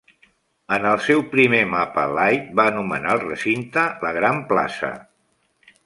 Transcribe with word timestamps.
En 0.77 0.85
el 0.91 0.95
seu 1.07 1.21
primer 1.33 1.59
mapa, 1.73 2.05
Light 2.19 2.49
va 2.61 2.65
anomenar 2.73 3.13
el 3.19 3.23
recinte 3.29 3.85
"la 4.07 4.15
gran 4.21 4.45
plaça". 4.53 4.93